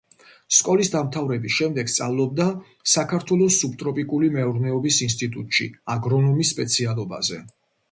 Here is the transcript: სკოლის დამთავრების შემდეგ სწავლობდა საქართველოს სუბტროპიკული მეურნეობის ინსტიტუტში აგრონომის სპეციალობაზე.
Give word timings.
სკოლის 0.59 0.87
დამთავრების 0.93 1.57
შემდეგ 1.57 1.91
სწავლობდა 1.95 2.47
საქართველოს 2.95 3.59
სუბტროპიკული 3.65 4.31
მეურნეობის 4.39 5.01
ინსტიტუტში 5.09 5.71
აგრონომის 5.99 6.57
სპეციალობაზე. 6.57 7.43